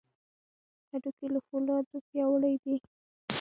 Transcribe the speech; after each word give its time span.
هډوکي 0.89 1.27
له 1.33 1.39
فولادو 1.47 1.97
پیاوړي 2.07 2.55
دي. 2.63 2.75